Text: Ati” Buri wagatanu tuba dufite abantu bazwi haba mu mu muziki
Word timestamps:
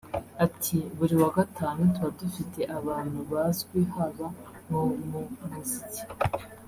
Ati” 0.45 0.77
Buri 0.97 1.15
wagatanu 1.23 1.79
tuba 1.93 2.09
dufite 2.21 2.59
abantu 2.77 3.19
bazwi 3.31 3.79
haba 3.93 4.27
mu 4.69 4.81
mu 5.09 5.21
muziki 5.49 6.01